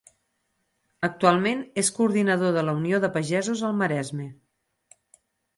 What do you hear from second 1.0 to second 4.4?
Actualment és coordinador de la Unió Pagesos al Maresme.